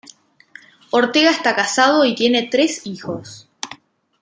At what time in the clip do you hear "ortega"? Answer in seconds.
0.89-1.29